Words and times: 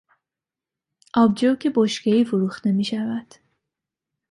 آبجو 1.13 1.55
که 1.55 1.71
بشکهای 1.75 2.25
فروخته 2.25 2.71
میشود. 2.71 3.35